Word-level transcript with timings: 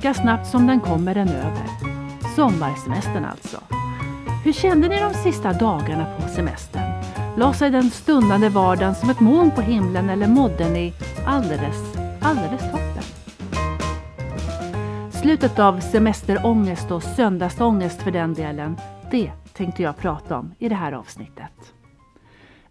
Lika 0.00 0.14
snabbt 0.14 0.46
som 0.46 0.66
den 0.66 0.80
kommer 0.80 1.14
den 1.14 1.28
över. 1.28 1.62
Sommarsemestern 2.36 3.24
alltså. 3.24 3.58
Hur 4.44 4.52
kände 4.52 4.88
ni 4.88 5.00
de 5.00 5.14
sista 5.14 5.52
dagarna 5.52 6.06
på 6.16 6.28
semestern? 6.28 7.02
La 7.36 7.52
sig 7.52 7.70
den 7.70 7.90
stundande 7.90 8.48
vardagen 8.48 8.94
som 8.94 9.10
ett 9.10 9.20
moln 9.20 9.50
på 9.50 9.60
himlen 9.60 10.10
eller 10.10 10.26
mådde 10.26 10.70
ni 10.70 10.92
alldeles, 11.26 11.96
alldeles 12.20 12.60
toppen? 12.60 13.02
Slutet 15.10 15.58
av 15.58 15.80
semesterångest 15.80 16.90
och 16.90 17.02
söndagsångest 17.02 18.02
för 18.02 18.10
den 18.10 18.34
delen, 18.34 18.76
det 19.10 19.32
tänkte 19.52 19.82
jag 19.82 19.96
prata 19.96 20.38
om 20.38 20.54
i 20.58 20.68
det 20.68 20.74
här 20.74 20.92
avsnittet. 20.92 21.74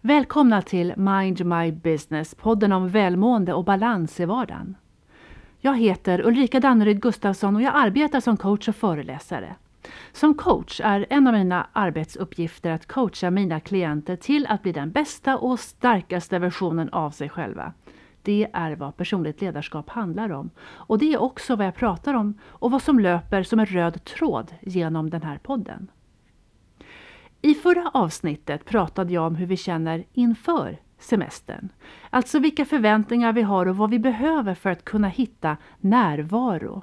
Välkomna 0.00 0.62
till 0.62 0.94
Mind 0.96 1.46
My 1.46 1.72
Business, 1.72 2.34
podden 2.34 2.72
om 2.72 2.88
välmående 2.88 3.54
och 3.54 3.64
balans 3.64 4.20
i 4.20 4.24
vardagen. 4.24 4.76
Jag 5.62 5.78
heter 5.78 6.26
Ulrika 6.26 6.60
Danneryd 6.60 7.00
Gustafsson 7.00 7.56
och 7.56 7.62
jag 7.62 7.72
arbetar 7.76 8.20
som 8.20 8.36
coach 8.36 8.68
och 8.68 8.76
föreläsare. 8.76 9.54
Som 10.12 10.34
coach 10.34 10.80
är 10.84 11.06
en 11.10 11.26
av 11.26 11.32
mina 11.32 11.66
arbetsuppgifter 11.72 12.70
att 12.70 12.86
coacha 12.86 13.30
mina 13.30 13.60
klienter 13.60 14.16
till 14.16 14.46
att 14.46 14.62
bli 14.62 14.72
den 14.72 14.90
bästa 14.90 15.38
och 15.38 15.60
starkaste 15.60 16.38
versionen 16.38 16.88
av 16.88 17.10
sig 17.10 17.28
själva. 17.28 17.72
Det 18.22 18.48
är 18.52 18.76
vad 18.76 18.96
personligt 18.96 19.40
ledarskap 19.40 19.88
handlar 19.88 20.32
om. 20.32 20.50
Och 20.60 20.98
det 20.98 21.12
är 21.12 21.22
också 21.22 21.56
vad 21.56 21.66
jag 21.66 21.74
pratar 21.74 22.14
om 22.14 22.38
och 22.44 22.70
vad 22.70 22.82
som 22.82 22.98
löper 22.98 23.42
som 23.42 23.58
en 23.60 23.66
röd 23.66 24.04
tråd 24.04 24.54
genom 24.60 25.10
den 25.10 25.22
här 25.22 25.38
podden. 25.38 25.90
I 27.42 27.54
förra 27.54 27.90
avsnittet 27.94 28.64
pratade 28.64 29.12
jag 29.12 29.26
om 29.26 29.34
hur 29.34 29.46
vi 29.46 29.56
känner 29.56 30.04
inför 30.12 30.78
semestern. 31.00 31.68
Alltså 32.10 32.38
vilka 32.38 32.64
förväntningar 32.64 33.32
vi 33.32 33.42
har 33.42 33.66
och 33.66 33.76
vad 33.76 33.90
vi 33.90 33.98
behöver 33.98 34.54
för 34.54 34.70
att 34.70 34.84
kunna 34.84 35.08
hitta 35.08 35.56
närvaro. 35.80 36.82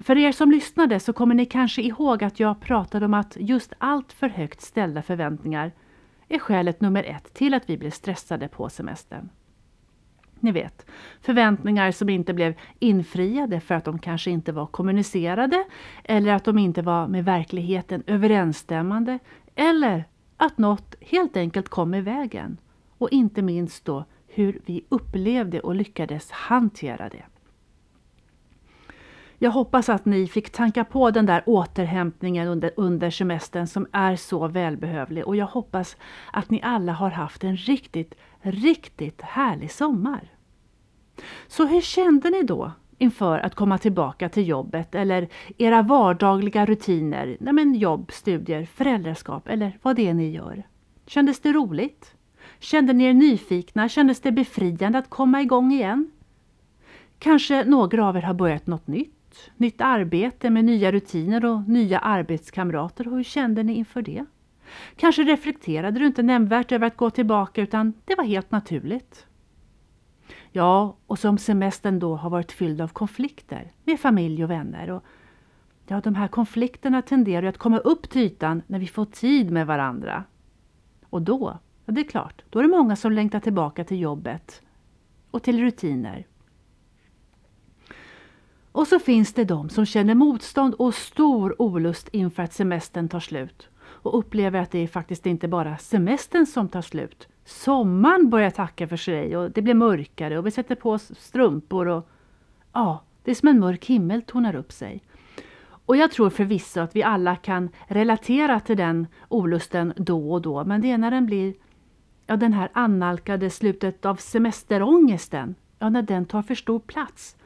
För 0.00 0.18
er 0.18 0.32
som 0.32 0.50
lyssnade 0.50 1.00
så 1.00 1.12
kommer 1.12 1.34
ni 1.34 1.46
kanske 1.46 1.82
ihåg 1.82 2.24
att 2.24 2.40
jag 2.40 2.60
pratade 2.60 3.04
om 3.06 3.14
att 3.14 3.36
just 3.40 3.72
allt 3.78 4.12
för 4.12 4.28
högt 4.28 4.60
ställda 4.60 5.02
förväntningar 5.02 5.72
är 6.28 6.38
skälet 6.38 6.80
nummer 6.80 7.04
ett 7.04 7.34
till 7.34 7.54
att 7.54 7.70
vi 7.70 7.78
blir 7.78 7.90
stressade 7.90 8.48
på 8.48 8.68
semestern. 8.68 9.28
Ni 10.40 10.52
vet, 10.52 10.86
förväntningar 11.20 11.90
som 11.90 12.08
inte 12.08 12.34
blev 12.34 12.54
infriade 12.78 13.60
för 13.60 13.74
att 13.74 13.84
de 13.84 13.98
kanske 13.98 14.30
inte 14.30 14.52
var 14.52 14.66
kommunicerade 14.66 15.64
eller 16.04 16.32
att 16.32 16.44
de 16.44 16.58
inte 16.58 16.82
var 16.82 17.08
med 17.08 17.24
verkligheten 17.24 18.02
överensstämmande 18.06 19.18
eller 19.54 20.04
att 20.36 20.58
något 20.58 20.94
helt 21.00 21.36
enkelt 21.36 21.68
kom 21.68 21.94
i 21.94 22.00
vägen. 22.00 22.58
Och 22.98 23.10
inte 23.10 23.42
minst 23.42 23.84
då 23.84 24.04
hur 24.26 24.60
vi 24.66 24.84
upplevde 24.88 25.60
och 25.60 25.74
lyckades 25.74 26.30
hantera 26.30 27.08
det. 27.08 27.24
Jag 29.38 29.50
hoppas 29.50 29.88
att 29.88 30.04
ni 30.04 30.26
fick 30.26 30.50
tanka 30.50 30.84
på 30.84 31.10
den 31.10 31.26
där 31.26 31.42
återhämtningen 31.46 32.48
under, 32.48 32.70
under 32.76 33.10
semestern 33.10 33.66
som 33.66 33.86
är 33.92 34.16
så 34.16 34.48
välbehövlig 34.48 35.26
och 35.26 35.36
jag 35.36 35.46
hoppas 35.46 35.96
att 36.32 36.50
ni 36.50 36.60
alla 36.62 36.92
har 36.92 37.10
haft 37.10 37.44
en 37.44 37.56
riktigt, 37.56 38.14
riktigt 38.40 39.22
härlig 39.22 39.70
sommar. 39.70 40.32
Så 41.46 41.66
hur 41.66 41.80
kände 41.80 42.30
ni 42.30 42.42
då 42.42 42.72
inför 42.98 43.38
att 43.38 43.54
komma 43.54 43.78
tillbaka 43.78 44.28
till 44.28 44.48
jobbet 44.48 44.94
eller 44.94 45.28
era 45.58 45.82
vardagliga 45.82 46.66
rutiner, 46.66 47.36
nej 47.40 47.76
jobb, 47.76 48.12
studier, 48.12 48.64
föräldraskap 48.64 49.48
eller 49.48 49.78
vad 49.82 49.96
det 49.96 50.08
är 50.08 50.14
ni 50.14 50.30
gör? 50.30 50.62
Kändes 51.06 51.40
det 51.40 51.52
roligt? 51.52 52.15
Kände 52.58 52.92
ni 52.92 53.04
er 53.04 53.14
nyfikna? 53.14 53.88
Kändes 53.88 54.20
det 54.20 54.32
befriande 54.32 54.98
att 54.98 55.10
komma 55.10 55.42
igång 55.42 55.72
igen? 55.72 56.10
Kanske 57.18 57.64
några 57.64 58.06
av 58.06 58.16
er 58.16 58.22
har 58.22 58.34
börjat 58.34 58.66
något 58.66 58.86
nytt? 58.86 59.50
Nytt 59.56 59.80
arbete 59.80 60.50
med 60.50 60.64
nya 60.64 60.92
rutiner 60.92 61.44
och 61.44 61.68
nya 61.68 61.98
arbetskamrater. 61.98 63.04
Hur 63.04 63.22
kände 63.22 63.62
ni 63.62 63.74
inför 63.74 64.02
det? 64.02 64.24
Kanske 64.96 65.22
reflekterade 65.22 66.00
du 66.00 66.06
inte 66.06 66.22
nämnvärt 66.22 66.72
över 66.72 66.86
att 66.86 66.96
gå 66.96 67.10
tillbaka 67.10 67.62
utan 67.62 67.92
det 68.04 68.14
var 68.14 68.24
helt 68.24 68.50
naturligt. 68.50 69.26
Ja, 70.52 70.96
och 71.06 71.18
som 71.18 71.38
semestern 71.38 71.98
då 71.98 72.16
har 72.16 72.30
varit 72.30 72.52
fylld 72.52 72.80
av 72.80 72.88
konflikter 72.88 73.72
med 73.84 74.00
familj 74.00 74.44
och 74.44 74.50
vänner. 74.50 74.90
Och 74.90 75.04
ja, 75.86 76.00
de 76.00 76.14
här 76.14 76.28
konflikterna 76.28 77.02
tenderar 77.02 77.46
att 77.46 77.58
komma 77.58 77.78
upp 77.78 78.10
till 78.10 78.22
ytan 78.22 78.62
när 78.66 78.78
vi 78.78 78.86
får 78.86 79.04
tid 79.04 79.50
med 79.50 79.66
varandra. 79.66 80.24
Och 81.10 81.22
då, 81.22 81.58
ja 81.86 81.92
det 81.92 82.00
är 82.00 82.08
klart, 82.08 82.42
då 82.50 82.58
är 82.58 82.62
det 82.62 82.68
många 82.68 82.96
som 82.96 83.12
längtar 83.12 83.40
tillbaka 83.40 83.84
till 83.84 84.00
jobbet 84.00 84.62
och 85.30 85.42
till 85.42 85.60
rutiner. 85.60 86.26
Och 88.72 88.86
så 88.86 88.98
finns 88.98 89.32
det 89.32 89.44
de 89.44 89.68
som 89.68 89.86
känner 89.86 90.14
motstånd 90.14 90.74
och 90.74 90.94
stor 90.94 91.62
olust 91.62 92.08
inför 92.08 92.42
att 92.42 92.52
semestern 92.52 93.08
tar 93.08 93.20
slut 93.20 93.68
och 93.78 94.18
upplever 94.18 94.60
att 94.60 94.70
det 94.70 94.78
är 94.78 94.86
faktiskt 94.86 95.26
inte 95.26 95.48
bara 95.48 95.76
semestern 95.76 96.46
som 96.46 96.68
tar 96.68 96.82
slut. 96.82 97.28
Sommaren 97.44 98.30
börjar 98.30 98.50
tacka 98.50 98.88
för 98.88 98.96
sig 98.96 99.36
och 99.36 99.50
det 99.50 99.62
blir 99.62 99.74
mörkare 99.74 100.38
och 100.38 100.46
vi 100.46 100.50
sätter 100.50 100.74
på 100.74 100.90
oss 100.90 101.12
strumpor 101.18 101.88
och 101.88 102.08
ja, 102.72 103.02
det 103.24 103.30
är 103.30 103.34
som 103.34 103.48
en 103.48 103.60
mörk 103.60 103.84
himmel 103.84 104.22
tornar 104.22 104.56
upp 104.56 104.72
sig. 104.72 105.02
Och 105.86 105.96
jag 105.96 106.12
tror 106.12 106.30
förvisso 106.30 106.80
att 106.80 106.96
vi 106.96 107.02
alla 107.02 107.36
kan 107.36 107.68
relatera 107.86 108.60
till 108.60 108.76
den 108.76 109.06
olusten 109.28 109.92
då 109.96 110.32
och 110.32 110.42
då, 110.42 110.64
men 110.64 110.80
det 110.80 110.90
är 110.90 110.98
när 110.98 111.10
den 111.10 111.26
blir 111.26 111.54
ja, 112.26 112.36
den 112.36 112.52
här 112.52 112.68
annalkade 112.72 113.50
slutet 113.50 114.06
av 114.06 114.16
semesterångesten, 114.16 115.54
ja, 115.78 115.88
när 115.88 116.02
den 116.02 116.24
tar 116.24 116.42
för 116.42 116.54
stor 116.54 116.78
plats. 116.78 117.36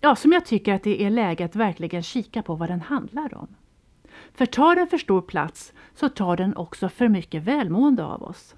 Ja, 0.00 0.16
som 0.16 0.32
jag 0.32 0.46
tycker 0.46 0.74
att 0.74 0.82
det 0.82 1.02
är 1.02 1.10
läge 1.10 1.44
att 1.44 1.56
verkligen 1.56 2.02
kika 2.02 2.42
på 2.42 2.54
vad 2.54 2.68
den 2.68 2.80
handlar 2.80 3.34
om. 3.34 3.48
För 4.34 4.46
tar 4.46 4.76
den 4.76 4.86
för 4.86 4.98
stor 4.98 5.22
plats 5.22 5.72
så 5.94 6.08
tar 6.08 6.36
den 6.36 6.56
också 6.56 6.88
för 6.88 7.08
mycket 7.08 7.42
välmående 7.42 8.04
av 8.04 8.22
oss. 8.22 8.54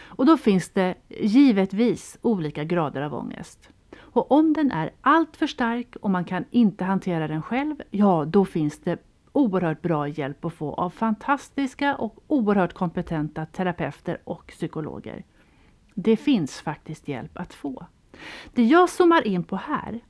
Och 0.00 0.26
då 0.26 0.36
finns 0.36 0.70
det 0.70 0.94
givetvis 1.08 2.18
olika 2.22 2.64
grader 2.64 3.02
av 3.02 3.14
ångest. 3.14 3.68
Och 3.98 4.32
om 4.32 4.52
den 4.52 4.70
är 4.70 4.90
alltför 5.00 5.46
stark 5.46 5.96
och 6.00 6.10
man 6.10 6.24
kan 6.24 6.44
inte 6.50 6.84
hantera 6.84 7.28
den 7.28 7.42
själv, 7.42 7.76
ja 7.90 8.24
då 8.24 8.44
finns 8.44 8.78
det 8.78 9.07
oerhört 9.32 9.82
bra 9.82 10.08
hjälp 10.08 10.44
att 10.44 10.54
få 10.54 10.74
av 10.74 10.90
fantastiska 10.90 11.96
och 11.96 12.24
oerhört 12.26 12.72
kompetenta 12.72 13.46
terapeuter 13.46 14.20
och 14.24 14.46
psykologer. 14.46 15.24
Det 15.94 16.16
finns 16.16 16.60
faktiskt 16.60 17.08
hjälp 17.08 17.38
att 17.38 17.54
få. 17.54 17.86
Det 18.54 18.64
jag 18.64 18.90
zoomar 18.90 19.26
in 19.26 19.44
på 19.44 19.56
här, 19.56 20.00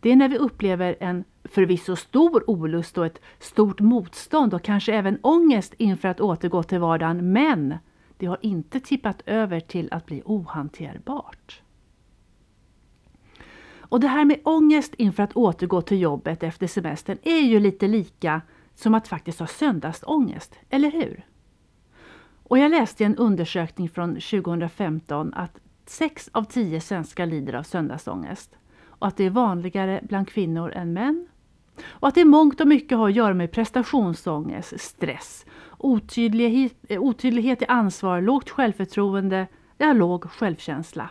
det 0.00 0.12
är 0.12 0.16
när 0.16 0.28
vi 0.28 0.38
upplever 0.38 0.96
en 1.00 1.24
förvisso 1.44 1.96
stor 1.96 2.50
olust 2.50 2.98
och 2.98 3.06
ett 3.06 3.20
stort 3.38 3.80
motstånd 3.80 4.54
och 4.54 4.62
kanske 4.62 4.94
även 4.94 5.18
ångest 5.22 5.74
inför 5.78 6.08
att 6.08 6.20
återgå 6.20 6.62
till 6.62 6.78
vardagen, 6.78 7.32
men 7.32 7.74
det 8.16 8.26
har 8.26 8.38
inte 8.42 8.80
tippat 8.80 9.22
över 9.26 9.60
till 9.60 9.88
att 9.92 10.06
bli 10.06 10.22
ohanterbart. 10.24 11.62
Och 13.90 14.00
det 14.00 14.08
här 14.08 14.24
med 14.24 14.40
ångest 14.44 14.94
inför 14.94 15.22
att 15.22 15.36
återgå 15.36 15.82
till 15.82 16.00
jobbet 16.00 16.42
efter 16.42 16.66
semestern 16.66 17.18
är 17.22 17.40
ju 17.40 17.60
lite 17.60 17.88
lika 17.88 18.40
som 18.80 18.94
att 18.94 19.08
faktiskt 19.08 19.40
ha 19.40 19.46
söndagsångest, 19.46 20.58
eller 20.70 20.90
hur? 20.90 21.26
Och 22.44 22.58
jag 22.58 22.70
läste 22.70 23.02
i 23.02 23.06
en 23.06 23.16
undersökning 23.16 23.88
från 23.88 24.14
2015 24.14 25.34
att 25.34 25.60
6 25.86 26.30
av 26.32 26.44
10 26.44 26.80
svenskar 26.80 27.26
lider 27.26 27.54
av 27.54 27.62
söndagsångest 27.62 28.58
och 28.86 29.06
att 29.06 29.16
det 29.16 29.24
är 29.24 29.30
vanligare 29.30 30.00
bland 30.02 30.28
kvinnor 30.28 30.72
än 30.72 30.92
män. 30.92 31.26
Och 31.84 32.08
att 32.08 32.14
det 32.14 32.24
mångt 32.24 32.60
och 32.60 32.68
mycket 32.68 32.98
har 32.98 33.08
att 33.08 33.14
göra 33.14 33.34
med 33.34 33.52
prestationsångest, 33.52 34.80
stress, 34.80 35.46
otydlighet, 35.78 36.72
otydlighet 36.90 37.62
i 37.62 37.66
ansvar, 37.66 38.20
lågt 38.20 38.50
självförtroende, 38.50 39.46
ja, 39.78 39.92
låg 39.92 40.30
självkänsla. 40.30 41.10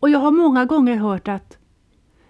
Och 0.00 0.10
jag 0.10 0.18
har 0.18 0.30
många 0.30 0.64
gånger 0.64 0.96
hört 0.96 1.28
att 1.28 1.58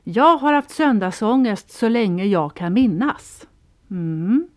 jag 0.04 0.36
har 0.36 0.52
haft 0.52 0.70
söndagsångest 0.70 1.70
så 1.70 1.88
länge 1.88 2.24
jag 2.24 2.54
kan 2.54 2.72
minnas. 2.72 3.46
Mm. 3.92 4.48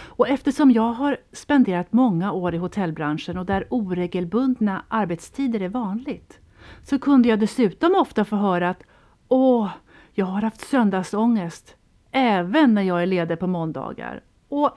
Och 0.00 0.28
eftersom 0.28 0.70
jag 0.70 0.92
har 0.92 1.16
spenderat 1.32 1.92
många 1.92 2.32
år 2.32 2.54
i 2.54 2.58
hotellbranschen 2.58 3.38
och 3.38 3.46
där 3.46 3.66
oregelbundna 3.70 4.84
arbetstider 4.88 5.62
är 5.62 5.68
vanligt 5.68 6.38
så 6.82 6.98
kunde 6.98 7.28
jag 7.28 7.40
dessutom 7.40 7.94
ofta 7.94 8.24
få 8.24 8.36
höra 8.36 8.70
att 8.70 8.82
Åh, 9.28 9.70
jag 10.12 10.26
har 10.26 10.42
haft 10.42 10.68
söndagsångest 10.68 11.76
även 12.10 12.74
när 12.74 12.82
jag 12.82 13.02
är 13.02 13.06
ledig 13.06 13.38
på 13.38 13.46
måndagar. 13.46 14.22
Och 14.48 14.70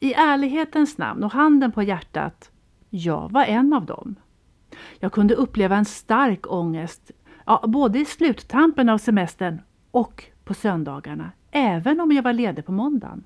i 0.00 0.14
ärlighetens 0.14 0.98
namn 0.98 1.24
och 1.24 1.32
handen 1.32 1.72
på 1.72 1.82
hjärtat, 1.82 2.50
jag 2.90 3.32
var 3.32 3.44
en 3.44 3.72
av 3.72 3.86
dem. 3.86 4.14
Jag 4.98 5.12
kunde 5.12 5.34
uppleva 5.34 5.76
en 5.76 5.84
stark 5.84 6.52
ångest, 6.52 7.10
ja, 7.46 7.64
både 7.66 7.98
i 7.98 8.04
sluttampen 8.04 8.88
av 8.88 8.98
semestern 8.98 9.60
och 9.90 10.24
på 10.44 10.54
söndagarna, 10.54 11.30
även 11.50 12.00
om 12.00 12.12
jag 12.12 12.22
var 12.22 12.32
ledig 12.32 12.66
på 12.66 12.72
måndagen. 12.72 13.24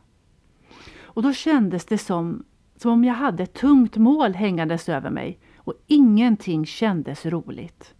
Och 1.02 1.22
då 1.22 1.32
kändes 1.32 1.84
det 1.84 1.98
som, 1.98 2.44
som 2.76 2.90
om 2.90 3.04
jag 3.04 3.14
hade 3.14 3.42
ett 3.42 3.54
tungt 3.54 3.96
mål 3.96 4.34
hängandes 4.34 4.88
över 4.88 5.10
mig 5.10 5.38
och 5.56 5.74
ingenting 5.86 6.66
kändes 6.66 7.26
roligt. 7.26 7.94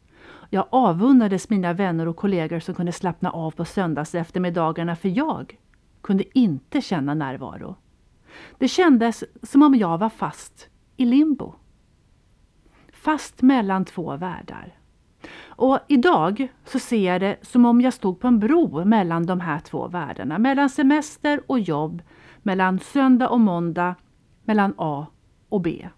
Jag 0.51 0.67
avundades 0.71 1.51
mina 1.51 1.73
vänner 1.73 2.09
och 2.09 2.17
kollegor 2.17 2.61
som 2.61 2.75
kunde 2.75 2.93
slappna 2.93 3.31
av 3.31 3.51
på 3.51 3.65
söndags 3.65 4.15
eftermiddagarna 4.15 4.97
för 4.97 5.09
jag 5.09 5.59
kunde 6.01 6.39
inte 6.39 6.81
känna 6.81 7.15
närvaro. 7.15 7.77
Det 8.59 8.69
kändes 8.69 9.25
som 9.43 9.63
om 9.63 9.75
jag 9.75 9.99
var 9.99 10.09
fast 10.09 10.69
i 10.97 11.05
limbo. 11.05 11.55
Fast 12.93 13.43
mellan 13.43 13.85
två 13.85 14.17
världar. 14.17 14.75
Och 15.47 15.79
idag 15.89 16.49
så 16.65 16.79
ser 16.79 17.13
jag 17.13 17.21
det 17.21 17.37
som 17.43 17.65
om 17.65 17.81
jag 17.81 17.95
stod 17.95 18.21
på 18.21 18.29
en 18.29 18.39
bro 18.39 18.85
mellan 18.85 19.27
de 19.27 19.41
här 19.41 19.59
två 19.59 19.89
världarna. 19.89 20.39
Mellan 20.39 20.71
semester 20.71 21.41
och 21.47 21.61
jobb, 21.61 22.03
mellan 22.43 22.79
söndag 22.79 23.29
och 23.29 23.41
måndag, 23.41 23.95
mellan 24.45 24.75
A 24.77 25.07
och 25.49 25.61
B. 25.61 25.89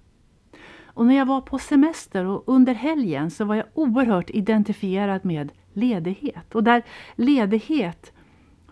Och 0.86 1.06
när 1.06 1.14
jag 1.14 1.26
var 1.26 1.40
på 1.40 1.58
semester 1.58 2.24
och 2.26 2.42
under 2.46 2.74
helgen 2.74 3.30
så 3.30 3.44
var 3.44 3.54
jag 3.54 3.66
oerhört 3.74 4.30
identifierad 4.30 5.24
med 5.24 5.52
ledighet. 5.72 6.54
Och 6.54 6.64
där 6.64 6.82
ledighet 7.14 8.12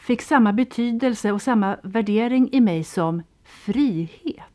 fick 0.01 0.23
samma 0.23 0.53
betydelse 0.53 1.33
och 1.33 1.43
samma 1.43 1.77
värdering 1.83 2.49
i 2.53 2.61
mig 2.61 2.85
som 2.85 3.23
frihet. 3.45 4.52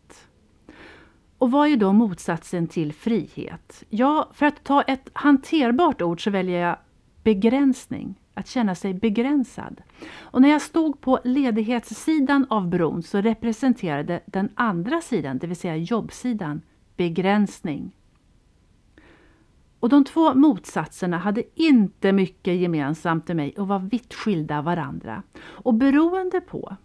Och 1.38 1.52
vad 1.52 1.70
är 1.70 1.78
då 1.78 1.94
motsatsen 1.94 2.68
till 2.68 2.94
frihet? 2.94 3.84
Ja, 3.90 4.30
för 4.34 4.46
att 4.46 4.64
ta 4.64 4.82
ett 4.82 5.10
hanterbart 5.14 6.02
ord 6.02 6.24
så 6.24 6.30
väljer 6.30 6.60
jag 6.68 6.78
begränsning. 7.24 8.16
Att 8.34 8.48
känna 8.48 8.76
sig 8.76 8.94
begränsad. 8.94 9.82
Och 10.18 10.42
när 10.42 10.50
jag 10.50 10.62
stod 10.62 11.02
på 11.02 11.20
ledighetssidan 11.24 12.46
av 12.50 12.68
bron 12.68 13.04
så 13.04 13.22
representerade 13.22 14.22
den 14.26 14.50
andra 14.56 15.02
sidan, 15.02 15.38
det 15.38 15.48
vill 15.48 15.58
säga 15.58 15.76
jobbsidan, 15.76 16.62
begränsning. 16.96 17.92
Och 19.80 19.90
de 19.90 20.04
två 20.04 20.34
motsatserna 20.34 21.18
hade 21.18 21.44
inte 21.56 22.12
mycket 22.12 22.56
gemensamt 22.56 23.28
med 23.28 23.38
mig 23.38 23.54
och 23.58 23.68
var 23.68 23.80
vitt 23.80 24.14
skilda 24.14 24.62
varandra. 24.62 25.24
Och 25.40 25.74
beroende 25.74 26.42
på 26.42 26.78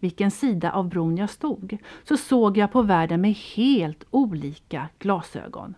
vilken 0.00 0.30
sida 0.30 0.72
av 0.72 0.88
bron 0.88 1.16
jag 1.16 1.30
stod 1.30 1.78
så 2.04 2.16
såg 2.16 2.56
jag 2.56 2.72
på 2.72 2.82
världen 2.82 3.20
med 3.20 3.32
helt 3.32 4.04
olika 4.10 4.88
glasögon. 4.98 5.74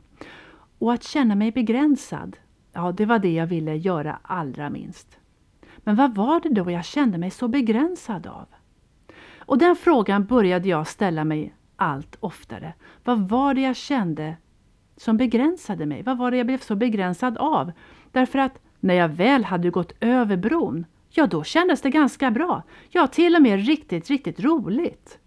Och 0.78 0.92
att 0.92 1.02
känna 1.02 1.34
mig 1.34 1.52
begränsad, 1.52 2.36
ja 2.72 2.92
det 2.92 3.06
var 3.06 3.18
det 3.18 3.32
jag 3.32 3.46
ville 3.46 3.76
göra 3.76 4.18
allra 4.22 4.70
minst. 4.70 5.18
Men 5.76 5.96
vad 5.96 6.14
var 6.14 6.40
det 6.40 6.48
då 6.48 6.70
jag 6.70 6.84
kände 6.84 7.18
mig 7.18 7.30
så 7.30 7.48
begränsad 7.48 8.26
av? 8.26 8.46
Och 9.38 9.58
den 9.58 9.76
frågan 9.76 10.24
började 10.24 10.68
jag 10.68 10.86
ställa 10.86 11.24
mig 11.24 11.54
allt 11.76 12.16
oftare. 12.20 12.74
Vad 13.04 13.28
var 13.28 13.54
det 13.54 13.60
jag 13.60 13.76
kände 13.76 14.36
som 14.96 15.16
begränsade 15.16 15.86
mig? 15.86 16.02
Vad 16.02 16.18
var 16.18 16.30
det 16.30 16.36
jag 16.36 16.46
blev 16.46 16.58
så 16.58 16.74
begränsad 16.74 17.36
av? 17.38 17.72
Därför 18.12 18.38
att 18.38 18.58
när 18.80 18.94
jag 18.94 19.08
väl 19.08 19.44
hade 19.44 19.70
gått 19.70 19.92
över 20.00 20.36
bron, 20.36 20.86
ja 21.10 21.26
då 21.26 21.44
kändes 21.44 21.80
det 21.80 21.90
ganska 21.90 22.30
bra. 22.30 22.62
Ja, 22.88 23.06
till 23.06 23.36
och 23.36 23.42
med 23.42 23.66
riktigt, 23.66 24.10
riktigt 24.10 24.40
roligt. 24.40 25.18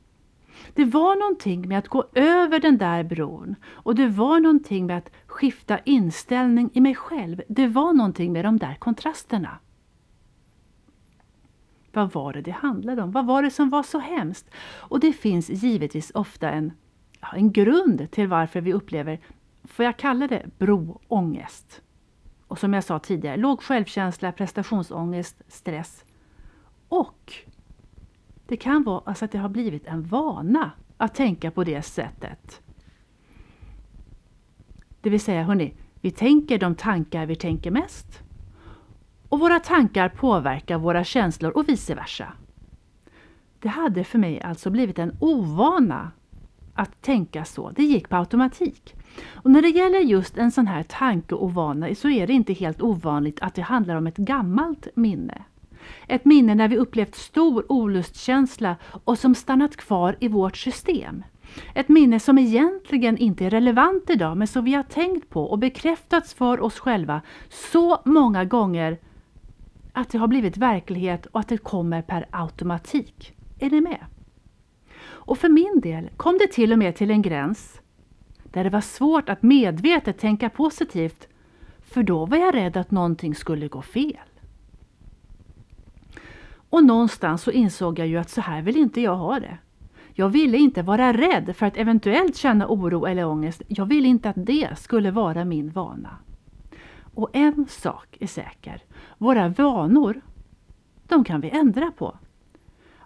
Det 0.74 0.86
var 0.86 1.16
någonting 1.16 1.68
med 1.68 1.80
att 1.80 1.88
gå 1.88 2.06
över 2.14 2.60
den 2.60 2.78
där 2.78 3.04
bron 3.04 3.56
och 3.72 3.96
det 3.96 4.08
var 4.08 4.40
någonting 4.40 4.86
med 4.86 4.98
att 4.98 5.12
skifta 5.28 5.80
inställning 5.80 6.70
i 6.74 6.82
mig 6.82 6.96
själv. 6.96 7.42
Det 7.48 7.68
var 7.68 7.94
någonting 7.94 8.34
med 8.34 8.46
de 8.46 8.58
där 8.58 8.76
kontrasterna. 8.76 9.60
Vad 11.92 12.12
var 12.12 12.34
det 12.34 12.42
det 12.42 12.52
handlade 12.52 13.02
om? 13.02 13.12
Vad 13.12 13.26
var 13.26 13.44
det 13.44 13.52
som 13.52 13.70
var 13.70 13.84
så 13.84 14.00
hemskt? 14.00 14.50
Och 14.66 15.00
det 15.00 15.14
finns 15.14 15.50
givetvis 15.50 16.12
ofta 16.16 16.52
en, 16.52 16.74
en 17.34 17.52
grund 17.52 18.12
till 18.12 18.28
varför 18.28 18.62
vi 18.62 18.74
upplever, 18.74 19.20
får 19.64 19.86
jag 19.86 19.98
kalla 19.98 20.28
det 20.28 20.46
broångest? 20.58 21.82
Och 22.54 22.60
som 22.60 22.74
jag 22.74 22.84
sa 22.84 23.00
tidigare, 23.00 23.38
låg 23.38 23.62
självkänsla, 23.62 24.32
prestationsångest, 24.32 25.42
stress. 25.48 26.06
Och 26.90 27.34
det 28.48 28.58
kan 28.58 28.84
vara 28.84 29.02
alltså 29.06 29.26
att 29.26 29.32
det 29.32 29.38
har 29.38 29.50
blivit 29.50 29.86
en 29.86 30.04
vana 30.04 30.72
att 30.98 31.16
tänka 31.16 31.52
på 31.52 31.64
det 31.64 31.82
sättet. 31.82 32.62
Det 35.02 35.10
vill 35.10 35.20
säga, 35.20 35.44
hörni, 35.44 35.74
vi 36.02 36.12
tänker 36.12 36.60
de 36.60 36.76
tankar 36.76 37.26
vi 37.26 37.36
tänker 37.36 37.72
mest 37.72 38.24
och 39.30 39.40
våra 39.40 39.60
tankar 39.60 40.10
påverkar 40.10 40.78
våra 40.78 41.04
känslor 41.04 41.52
och 41.58 41.70
vice 41.70 41.96
versa. 41.96 42.34
Det 43.60 43.70
hade 43.70 44.04
för 44.04 44.20
mig 44.20 44.42
alltså 44.42 44.70
blivit 44.70 45.00
en 45.00 45.18
ovana 45.20 46.12
att 46.74 47.02
tänka 47.02 47.46
så. 47.46 47.70
Det 47.70 47.84
gick 47.84 48.10
på 48.10 48.16
automatik. 48.16 48.96
Och 49.32 49.52
när 49.52 49.62
det 49.62 49.70
gäller 49.70 50.00
just 50.00 50.38
en 50.38 50.52
sån 50.52 50.68
här 50.68 50.84
tankeovana 50.84 51.96
så 51.96 52.10
är 52.10 52.28
det 52.28 52.34
inte 52.34 52.54
helt 52.54 52.82
ovanligt 52.82 53.42
att 53.42 53.56
det 53.56 53.62
handlar 53.62 53.96
om 53.96 54.08
ett 54.08 54.18
gammalt 54.18 54.88
minne. 54.96 55.44
Ett 56.08 56.26
minne 56.26 56.56
när 56.56 56.68
vi 56.68 56.78
upplevt 56.78 57.16
stor 57.16 57.72
olustkänsla 57.72 58.76
och 59.04 59.20
som 59.20 59.36
stannat 59.36 59.76
kvar 59.76 60.16
i 60.20 60.28
vårt 60.28 60.58
system. 60.58 61.24
Ett 61.74 61.90
minne 61.90 62.20
som 62.20 62.38
egentligen 62.38 63.18
inte 63.18 63.46
är 63.46 63.50
relevant 63.50 64.10
idag 64.10 64.38
men 64.38 64.48
som 64.48 64.66
vi 64.66 64.74
har 64.74 64.84
tänkt 64.84 65.30
på 65.30 65.44
och 65.44 65.60
bekräftats 65.60 66.34
för 66.34 66.62
oss 66.62 66.80
själva 66.80 67.22
så 67.50 68.02
många 68.06 68.46
gånger 68.46 68.98
att 69.94 70.10
det 70.10 70.18
har 70.18 70.28
blivit 70.28 70.58
verklighet 70.58 71.26
och 71.26 71.40
att 71.40 71.48
det 71.48 71.58
kommer 71.58 72.02
per 72.02 72.26
automatik. 72.32 73.34
Är 73.60 73.70
ni 73.70 73.82
med? 73.82 74.06
Och 75.26 75.38
för 75.38 75.50
min 75.50 75.80
del 75.80 76.10
kom 76.18 76.38
det 76.38 76.48
till 76.48 76.72
och 76.72 76.80
med 76.80 76.96
till 76.96 77.12
en 77.12 77.22
gräns 77.22 77.82
där 78.44 78.64
det 78.64 78.70
var 78.70 78.82
svårt 78.82 79.30
att 79.30 79.44
medvetet 79.44 80.18
tänka 80.18 80.50
positivt 80.50 81.28
för 81.82 82.04
då 82.04 82.26
var 82.26 82.38
jag 82.38 82.56
rädd 82.56 82.78
att 82.78 82.92
någonting 82.92 83.36
skulle 83.36 83.68
gå 83.68 83.82
fel. 83.82 84.18
Och 86.70 86.84
någonstans 86.84 87.42
så 87.42 87.52
insåg 87.52 88.00
jag 88.00 88.08
ju 88.08 88.18
att 88.18 88.30
så 88.30 88.42
här 88.42 88.62
vill 88.62 88.78
inte 88.78 89.02
jag 89.02 89.16
ha 89.16 89.40
det. 89.40 89.58
Jag 90.14 90.30
ville 90.30 90.58
inte 90.58 90.82
vara 90.82 91.14
rädd 91.14 91.56
för 91.56 91.66
att 91.66 91.78
eventuellt 91.78 92.36
känna 92.36 92.68
oro 92.68 93.06
eller 93.06 93.26
ångest. 93.26 93.62
Jag 93.68 93.86
ville 93.86 94.08
inte 94.08 94.30
att 94.30 94.46
det 94.46 94.80
skulle 94.80 95.12
vara 95.12 95.46
min 95.46 95.70
vana. 95.70 96.18
Och 97.14 97.30
en 97.34 97.66
sak 97.70 98.18
är 98.20 98.28
säker. 98.28 98.84
Våra 99.18 99.50
vanor, 99.50 100.22
de 101.08 101.24
kan 101.24 101.42
vi 101.42 101.50
ändra 101.50 101.92
på. 101.92 102.18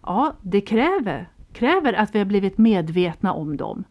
Ja, 0.03 0.33
det 0.41 0.61
kräver, 0.61 1.29
kräver 1.57 1.93
att 1.93 2.15
vi 2.15 2.19
har 2.19 2.25
blivit 2.25 2.57
medvetna 2.57 3.33
om 3.33 3.57
dem. 3.57 3.83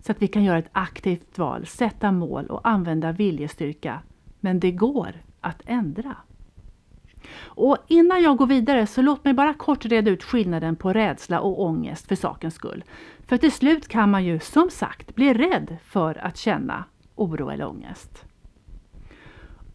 Så 0.00 0.12
att 0.12 0.22
vi 0.22 0.28
kan 0.28 0.44
göra 0.44 0.58
ett 0.58 0.70
aktivt 0.72 1.38
val, 1.38 1.66
sätta 1.66 2.12
mål 2.12 2.46
och 2.46 2.68
använda 2.68 3.12
viljestyrka. 3.12 4.00
Men 4.40 4.60
det 4.60 4.70
går 4.70 5.12
att 5.40 5.62
ändra. 5.66 6.16
Och 7.38 7.76
innan 7.88 8.22
jag 8.22 8.36
går 8.36 8.46
vidare 8.46 8.86
så 8.86 9.02
låt 9.02 9.24
mig 9.24 9.34
bara 9.34 9.54
kort 9.54 9.84
reda 9.84 10.10
ut 10.10 10.24
skillnaden 10.24 10.76
på 10.76 10.92
rädsla 10.92 11.40
och 11.40 11.62
ångest 11.62 12.08
för 12.08 12.14
sakens 12.14 12.54
skull. 12.54 12.84
För 13.26 13.36
till 13.36 13.52
slut 13.52 13.88
kan 13.88 14.10
man 14.10 14.24
ju 14.24 14.38
som 14.40 14.70
sagt 14.70 15.14
bli 15.14 15.34
rädd 15.34 15.76
för 15.84 16.24
att 16.24 16.36
känna 16.36 16.84
oro 17.14 17.50
eller 17.50 17.66
ångest. 17.66 18.24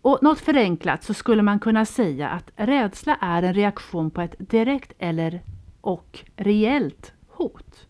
Och 0.01 0.19
något 0.21 0.39
förenklat 0.39 1.03
så 1.03 1.13
skulle 1.13 1.41
man 1.41 1.59
kunna 1.59 1.85
säga 1.85 2.29
att 2.29 2.51
rädsla 2.55 3.17
är 3.21 3.43
en 3.43 3.53
reaktion 3.53 4.11
på 4.11 4.21
ett 4.21 4.35
direkt 4.39 4.93
eller 4.99 5.41
och 5.81 6.19
reellt 6.35 7.13
hot. 7.41 7.87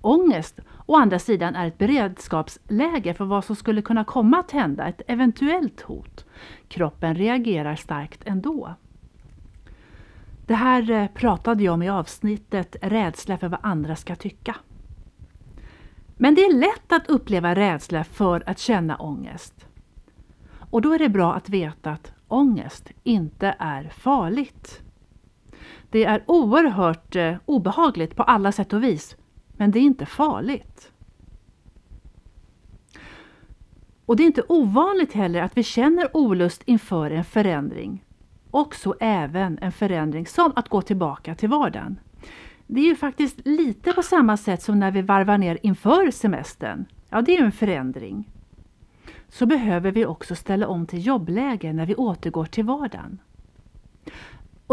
Ångest 0.00 0.60
å 0.86 0.96
andra 0.96 1.18
sidan 1.18 1.56
är 1.56 1.66
ett 1.66 1.78
beredskapsläge 1.78 3.14
för 3.14 3.24
vad 3.24 3.44
som 3.44 3.56
skulle 3.56 3.82
kunna 3.82 4.04
komma 4.04 4.38
att 4.38 4.50
hända, 4.50 4.88
ett 4.88 5.02
eventuellt 5.06 5.80
hot. 5.80 6.24
Kroppen 6.68 7.14
reagerar 7.14 7.76
starkt 7.76 8.20
ändå. 8.24 8.74
Det 10.46 10.54
här 10.54 10.90
eh, 10.90 11.06
pratade 11.06 11.64
jag 11.64 11.74
om 11.74 11.82
i 11.82 11.88
avsnittet 11.88 12.76
Rädsla 12.82 13.38
för 13.38 13.48
vad 13.48 13.60
andra 13.62 13.96
ska 13.96 14.16
tycka. 14.16 14.56
Men 16.16 16.34
det 16.34 16.40
är 16.40 16.54
lätt 16.54 16.92
att 16.92 17.06
uppleva 17.06 17.54
rädsla 17.54 18.04
för 18.04 18.42
att 18.46 18.58
känna 18.58 18.96
ångest. 18.96 19.66
Och 20.70 20.82
då 20.82 20.92
är 20.92 20.98
det 20.98 21.08
bra 21.08 21.34
att 21.34 21.48
veta 21.48 21.90
att 21.90 22.12
ångest 22.28 22.90
inte 23.02 23.56
är 23.58 23.88
farligt. 23.88 24.82
Det 25.90 26.04
är 26.04 26.24
oerhört 26.26 27.16
eh, 27.16 27.36
obehagligt 27.44 28.16
på 28.16 28.22
alla 28.22 28.52
sätt 28.52 28.72
och 28.72 28.84
vis, 28.84 29.16
men 29.56 29.70
det 29.70 29.78
är 29.78 29.82
inte 29.82 30.06
farligt. 30.06 30.92
Och 34.06 34.16
det 34.16 34.22
är 34.22 34.26
inte 34.26 34.42
ovanligt 34.48 35.12
heller 35.12 35.42
att 35.42 35.56
vi 35.56 35.62
känner 35.62 36.16
olust 36.16 36.62
inför 36.64 37.10
en 37.10 37.24
förändring. 37.24 38.04
Också 38.50 38.94
även 39.00 39.58
en 39.58 39.72
förändring 39.72 40.26
som 40.26 40.52
att 40.56 40.68
gå 40.68 40.82
tillbaka 40.82 41.34
till 41.34 41.48
vardagen. 41.48 42.00
Det 42.66 42.80
är 42.80 42.84
ju 42.84 42.96
faktiskt 42.96 43.40
lite 43.44 43.92
på 43.92 44.02
samma 44.02 44.36
sätt 44.36 44.62
som 44.62 44.80
när 44.80 44.90
vi 44.90 45.02
varvar 45.02 45.38
ner 45.38 45.58
inför 45.62 46.10
semestern. 46.10 46.84
Ja, 47.10 47.22
det 47.22 47.36
är 47.36 47.38
ju 47.38 47.44
en 47.44 47.52
förändring 47.52 48.30
så 49.34 49.46
behöver 49.46 49.90
vi 49.90 50.06
också 50.06 50.34
ställa 50.34 50.68
om 50.68 50.86
till 50.86 51.06
jobbläge 51.06 51.72
när 51.72 51.86
vi 51.86 51.94
återgår 51.94 52.44
till 52.44 52.64
vardagen. 52.64 53.18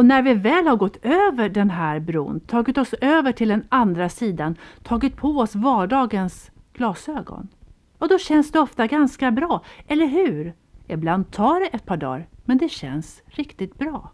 Och 0.01 0.05
när 0.05 0.21
vi 0.21 0.33
väl 0.33 0.67
har 0.67 0.75
gått 0.75 1.05
över 1.05 1.49
den 1.49 1.69
här 1.69 1.99
bron, 1.99 2.39
tagit 2.39 2.77
oss 2.77 2.93
över 2.93 3.31
till 3.31 3.49
den 3.49 3.65
andra 3.69 4.09
sidan, 4.09 4.55
tagit 4.83 5.17
på 5.17 5.27
oss 5.27 5.55
vardagens 5.55 6.51
glasögon. 6.73 7.47
Och 7.97 8.07
då 8.07 8.17
känns 8.17 8.51
det 8.51 8.59
ofta 8.59 8.87
ganska 8.87 9.31
bra, 9.31 9.63
eller 9.87 10.05
hur? 10.05 10.53
Ibland 10.87 11.31
tar 11.31 11.59
det 11.59 11.65
ett 11.65 11.85
par 11.85 11.97
dagar, 11.97 12.27
men 12.45 12.57
det 12.57 12.69
känns 12.69 13.21
riktigt 13.25 13.77
bra. 13.77 14.11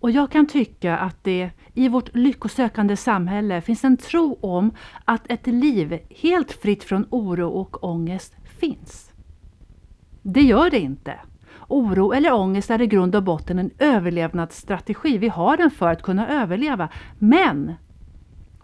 Och 0.00 0.10
jag 0.10 0.30
kan 0.30 0.46
tycka 0.46 0.98
att 0.98 1.24
det 1.24 1.50
i 1.74 1.88
vårt 1.88 2.16
lyckosökande 2.16 2.96
samhälle 2.96 3.60
finns 3.60 3.84
en 3.84 3.96
tro 3.96 4.38
om 4.40 4.70
att 5.04 5.30
ett 5.30 5.46
liv 5.46 5.98
helt 6.10 6.52
fritt 6.52 6.84
från 6.84 7.06
oro 7.10 7.48
och 7.48 7.84
ångest 7.84 8.36
finns. 8.44 9.12
Det 10.22 10.42
gör 10.42 10.70
det 10.70 10.80
inte. 10.80 11.20
Oro 11.68 12.12
eller 12.12 12.32
ångest 12.32 12.70
är 12.70 12.82
i 12.82 12.86
grund 12.86 13.16
och 13.16 13.22
botten 13.22 13.58
en 13.58 13.70
överlevnadsstrategi. 13.78 15.18
Vi 15.18 15.28
har 15.28 15.56
den 15.56 15.70
för 15.70 15.88
att 15.88 16.02
kunna 16.02 16.28
överleva. 16.28 16.88
Men 17.18 17.74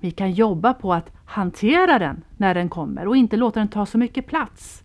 vi 0.01 0.11
kan 0.11 0.33
jobba 0.33 0.75
på 0.75 0.95
att 0.95 1.13
hantera 1.25 1.99
den 1.99 2.25
när 2.37 2.55
den 2.55 2.69
kommer 2.69 3.09
och 3.09 3.17
inte 3.17 3.37
låta 3.37 3.61
den 3.61 3.69
ta 3.69 3.87
så 3.87 3.99
mycket 3.99 4.27
plats. 4.27 4.83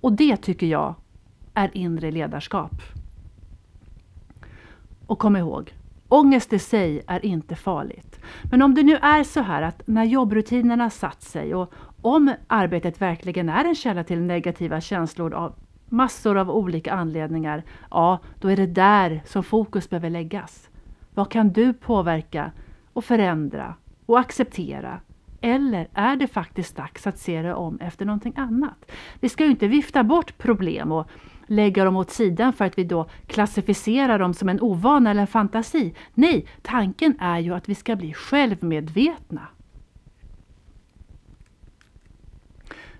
Och 0.00 0.12
det 0.12 0.36
tycker 0.36 0.66
jag 0.66 0.94
är 1.54 1.70
inre 1.72 2.10
ledarskap. 2.10 2.82
Och 5.06 5.18
kom 5.18 5.36
ihåg, 5.36 5.74
ångest 6.08 6.52
i 6.52 6.58
sig 6.58 7.02
är 7.06 7.24
inte 7.24 7.56
farligt. 7.56 8.20
Men 8.50 8.62
om 8.62 8.74
det 8.74 8.82
nu 8.82 8.96
är 8.96 9.24
så 9.24 9.40
här 9.40 9.62
att 9.62 9.82
när 9.86 10.04
jobbrutinerna 10.04 10.90
satt 10.90 11.22
sig 11.22 11.54
och 11.54 11.72
om 12.00 12.34
arbetet 12.46 13.00
verkligen 13.00 13.48
är 13.48 13.64
en 13.64 13.74
källa 13.74 14.04
till 14.04 14.20
negativa 14.20 14.80
känslor 14.80 15.34
av 15.34 15.54
massor 15.92 16.38
av 16.38 16.50
olika 16.50 16.92
anledningar, 16.92 17.62
ja, 17.90 18.18
då 18.40 18.48
är 18.48 18.56
det 18.56 18.66
där 18.66 19.22
som 19.24 19.44
fokus 19.44 19.90
behöver 19.90 20.10
läggas. 20.10 20.68
Vad 21.14 21.30
kan 21.30 21.52
du 21.52 21.72
påverka 21.72 22.52
och 22.92 23.04
förändra 23.04 23.74
och 24.06 24.18
acceptera? 24.18 25.00
Eller 25.40 25.88
är 25.94 26.16
det 26.16 26.26
faktiskt 26.26 26.76
dags 26.76 27.06
att 27.06 27.18
se 27.18 27.42
det 27.42 27.54
om 27.54 27.80
efter 27.80 28.04
någonting 28.04 28.32
annat? 28.36 28.92
Vi 29.20 29.28
ska 29.28 29.44
ju 29.44 29.50
inte 29.50 29.68
vifta 29.68 30.04
bort 30.04 30.38
problem 30.38 30.92
och 30.92 31.10
lägga 31.46 31.84
dem 31.84 31.96
åt 31.96 32.10
sidan 32.10 32.52
för 32.52 32.64
att 32.64 32.78
vi 32.78 32.84
då 32.84 33.06
klassificerar 33.26 34.18
dem 34.18 34.34
som 34.34 34.48
en 34.48 34.60
ovana 34.60 35.10
eller 35.10 35.20
en 35.20 35.26
fantasi. 35.26 35.94
Nej, 36.14 36.46
tanken 36.62 37.14
är 37.20 37.38
ju 37.38 37.54
att 37.54 37.68
vi 37.68 37.74
ska 37.74 37.96
bli 37.96 38.14
självmedvetna. 38.14 39.48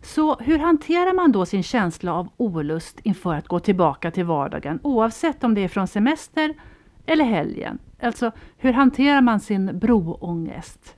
Så 0.03 0.37
hur 0.37 0.59
hanterar 0.59 1.15
man 1.15 1.33
då 1.33 1.47
sin 1.47 1.63
känsla 1.63 2.15
av 2.15 2.29
olust 2.37 3.01
inför 3.03 3.35
att 3.35 3.49
gå 3.49 3.61
tillbaka 3.61 4.11
till 4.11 4.25
vardagen 4.25 4.81
oavsett 4.83 5.45
om 5.45 5.55
det 5.55 5.61
är 5.61 5.69
från 5.69 5.87
semester 5.87 6.55
eller 7.07 7.25
helgen? 7.25 7.79
Alltså, 8.01 8.33
hur 8.57 8.73
hanterar 8.73 9.21
man 9.21 9.41
sin 9.41 9.79
broångest? 9.79 10.97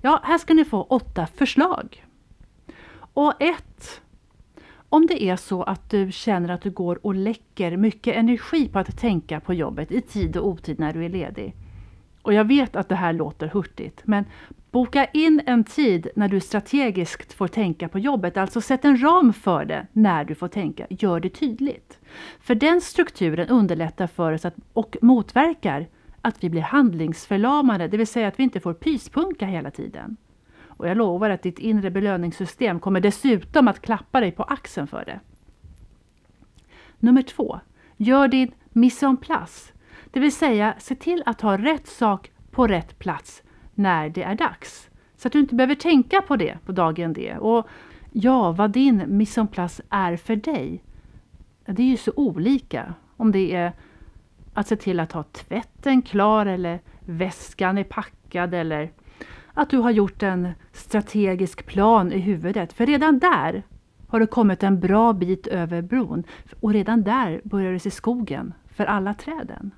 Ja, 0.00 0.20
här 0.24 0.38
ska 0.38 0.54
ni 0.54 0.64
få 0.64 0.82
åtta 0.82 1.26
förslag. 1.26 2.04
Och 2.96 3.42
ett, 3.42 4.00
om 4.88 5.06
det 5.06 5.22
är 5.22 5.36
så 5.36 5.62
att 5.62 5.90
du 5.90 6.12
känner 6.12 6.48
att 6.48 6.62
du 6.62 6.70
går 6.70 7.06
och 7.06 7.14
läcker 7.14 7.76
mycket 7.76 8.16
energi 8.16 8.68
på 8.68 8.78
att 8.78 8.98
tänka 8.98 9.40
på 9.40 9.54
jobbet 9.54 9.92
i 9.92 10.00
tid 10.00 10.36
och 10.36 10.48
otid 10.48 10.78
när 10.78 10.92
du 10.92 11.04
är 11.04 11.08
ledig. 11.08 11.54
Och 12.26 12.34
jag 12.34 12.44
vet 12.44 12.76
att 12.76 12.88
det 12.88 12.94
här 12.94 13.12
låter 13.12 13.46
hurtigt, 13.48 14.02
men 14.04 14.24
Boka 14.70 15.04
in 15.04 15.42
en 15.46 15.64
tid 15.64 16.08
när 16.16 16.28
du 16.28 16.40
strategiskt 16.40 17.32
får 17.32 17.48
tänka 17.48 17.88
på 17.88 17.98
jobbet, 17.98 18.36
alltså 18.36 18.60
sätt 18.60 18.84
en 18.84 19.02
ram 19.02 19.32
för 19.32 19.64
det 19.64 19.86
när 19.92 20.24
du 20.24 20.34
får 20.34 20.48
tänka. 20.48 20.86
Gör 20.90 21.20
det 21.20 21.28
tydligt. 21.28 21.98
För 22.40 22.54
den 22.54 22.80
strukturen 22.80 23.48
underlättar 23.48 24.06
för 24.06 24.32
oss 24.32 24.44
att, 24.44 24.54
och 24.72 24.96
motverkar 25.02 25.86
att 26.20 26.44
vi 26.44 26.50
blir 26.50 26.62
handlingsförlamade, 26.62 27.88
det 27.88 27.96
vill 27.96 28.06
säga 28.06 28.28
att 28.28 28.38
vi 28.38 28.42
inte 28.42 28.60
får 28.60 28.74
pyspunka 28.74 29.46
hela 29.46 29.70
tiden. 29.70 30.16
Och 30.66 30.88
jag 30.88 30.96
lovar 30.96 31.30
att 31.30 31.42
ditt 31.42 31.58
inre 31.58 31.90
belöningssystem 31.90 32.80
kommer 32.80 33.00
dessutom 33.00 33.68
att 33.68 33.80
klappa 33.82 34.20
dig 34.20 34.32
på 34.32 34.42
axeln 34.42 34.86
för 34.86 35.04
det. 35.04 35.20
Nummer 36.98 37.22
två. 37.22 37.60
Gör 37.96 38.28
din 38.28 38.52
mise 38.72 39.06
en 39.06 39.16
place. 39.16 39.75
Det 40.16 40.20
vill 40.20 40.32
säga, 40.32 40.74
se 40.78 40.94
till 40.94 41.22
att 41.26 41.40
ha 41.40 41.58
rätt 41.58 41.86
sak 41.86 42.30
på 42.50 42.66
rätt 42.66 42.98
plats 42.98 43.42
när 43.74 44.08
det 44.08 44.22
är 44.22 44.34
dags. 44.34 44.90
Så 45.16 45.28
att 45.28 45.32
du 45.32 45.40
inte 45.40 45.54
behöver 45.54 45.74
tänka 45.74 46.20
på 46.20 46.36
det 46.36 46.58
på 46.66 46.72
dagen 46.72 47.12
D. 47.12 47.36
Och 47.40 47.66
ja, 48.12 48.52
vad 48.52 48.70
din 48.70 49.04
mise 49.06 49.40
en 49.40 49.46
place 49.46 49.82
är 49.90 50.16
för 50.16 50.36
dig, 50.36 50.82
det 51.66 51.82
är 51.82 51.86
ju 51.86 51.96
så 51.96 52.12
olika. 52.16 52.94
Om 53.16 53.32
det 53.32 53.54
är 53.54 53.72
att 54.54 54.68
se 54.68 54.76
till 54.76 55.00
att 55.00 55.12
ha 55.12 55.22
tvätten 55.22 56.02
klar 56.02 56.46
eller 56.46 56.80
väskan 57.00 57.78
är 57.78 57.84
packad 57.84 58.54
eller 58.54 58.92
att 59.54 59.70
du 59.70 59.78
har 59.78 59.90
gjort 59.90 60.22
en 60.22 60.48
strategisk 60.72 61.66
plan 61.66 62.12
i 62.12 62.18
huvudet. 62.18 62.72
För 62.72 62.86
redan 62.86 63.18
där 63.18 63.62
har 64.08 64.20
du 64.20 64.26
kommit 64.26 64.62
en 64.62 64.80
bra 64.80 65.12
bit 65.12 65.46
över 65.46 65.82
bron 65.82 66.24
och 66.60 66.72
redan 66.72 67.02
där 67.02 67.40
börjar 67.44 67.72
du 67.72 67.78
se 67.78 67.90
skogen 67.90 68.54
för 68.70 68.84
alla 68.86 69.14
träden. 69.14 69.70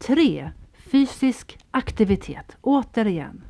3. 0.00 0.50
Fysisk 0.72 1.58
aktivitet, 1.70 2.56
återigen. 2.60 3.44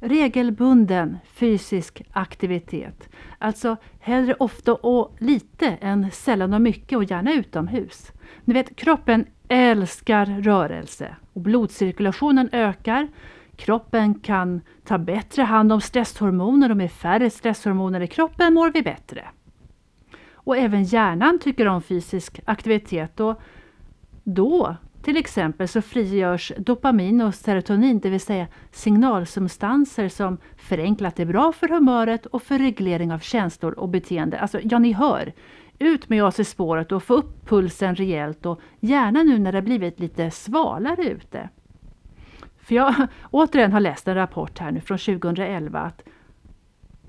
Regelbunden 0.00 1.18
fysisk 1.24 2.02
aktivitet. 2.12 3.08
Alltså 3.38 3.76
hellre 4.00 4.34
ofta 4.34 4.74
och 4.74 5.16
lite 5.18 5.66
än 5.66 6.10
sällan 6.10 6.54
och 6.54 6.60
mycket 6.60 6.98
och 6.98 7.04
gärna 7.04 7.32
utomhus. 7.32 8.12
Ni 8.44 8.54
vet, 8.54 8.76
kroppen 8.76 9.26
älskar 9.48 10.26
rörelse 10.26 11.16
och 11.32 11.40
blodcirkulationen 11.40 12.48
ökar. 12.52 13.08
Kroppen 13.56 14.14
kan 14.14 14.60
ta 14.84 14.98
bättre 14.98 15.42
hand 15.42 15.72
om 15.72 15.80
stresshormoner 15.80 16.70
och 16.70 16.76
med 16.76 16.92
färre 16.92 17.30
stresshormoner 17.30 18.00
i 18.00 18.06
kroppen 18.06 18.54
mår 18.54 18.70
vi 18.70 18.82
bättre. 18.82 19.24
Och 20.32 20.56
även 20.56 20.84
hjärnan 20.84 21.38
tycker 21.38 21.66
om 21.66 21.82
fysisk 21.82 22.40
aktivitet 22.44 23.20
och 23.20 23.40
då 24.24 24.76
till 25.06 25.16
exempel 25.16 25.68
så 25.68 25.82
frigörs 25.82 26.52
dopamin 26.58 27.20
och 27.20 27.34
serotonin, 27.34 27.98
det 27.98 28.10
vill 28.10 28.20
säga 28.20 28.46
signalsubstanser 28.70 30.08
som 30.08 30.38
förenklat 30.56 31.20
är 31.20 31.24
bra 31.24 31.52
för 31.52 31.68
humöret 31.68 32.26
och 32.26 32.42
för 32.42 32.58
reglering 32.58 33.12
av 33.12 33.18
känslor 33.18 33.72
och 33.72 33.88
beteende. 33.88 34.40
Alltså, 34.40 34.60
ja 34.62 34.78
ni 34.78 34.92
hör, 34.92 35.32
ut 35.78 36.08
med 36.08 36.24
oss 36.24 36.40
i 36.40 36.44
spåret 36.44 36.92
och 36.92 37.02
få 37.02 37.14
upp 37.14 37.48
pulsen 37.48 37.94
rejält 37.94 38.46
och 38.46 38.60
gärna 38.80 39.22
nu 39.22 39.38
när 39.38 39.52
det 39.52 39.62
blivit 39.62 40.00
lite 40.00 40.30
svalare 40.30 41.04
ute. 41.04 41.48
För 42.58 42.74
jag 42.74 42.94
återigen 43.30 43.72
har 43.72 43.80
läst 43.80 44.08
en 44.08 44.14
rapport 44.14 44.58
här 44.58 44.70
nu 44.70 44.80
från 44.80 44.98
2011 44.98 45.80
att 45.80 46.02